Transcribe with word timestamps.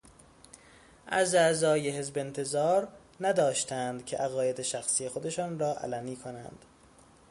از 1.07 1.35
اعضای 1.35 1.89
حزبانتظار 1.89 2.87
نداشتند 3.19 4.05
که 4.05 4.17
عقاید 4.17 4.61
شخصی 4.61 5.09
خودشان 5.09 5.59
را 5.59 5.75
علنی 5.77 6.15
کنند. 6.15 6.65